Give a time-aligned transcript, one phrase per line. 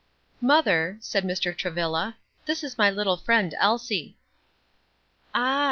[0.41, 1.55] "Mother," said Mr.
[1.55, 2.17] Travilla,
[2.47, 4.17] "This is my little friend Elsie."
[5.35, 5.59] "Ah!"